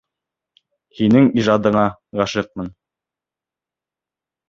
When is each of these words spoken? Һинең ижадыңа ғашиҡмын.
Һинең 1.01 1.29
ижадыңа 1.43 1.85
ғашиҡмын. 2.23 2.75